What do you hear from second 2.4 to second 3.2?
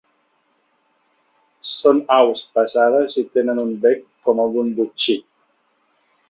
pesades